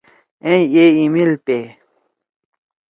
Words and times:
ئے 0.45 0.55
اے 0.75 0.83
ای 0.97 1.05
میل 1.13 1.31
پ 1.45 1.47